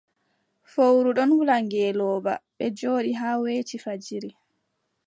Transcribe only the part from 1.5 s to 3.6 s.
ngeelooba, ɓe njooɗi haa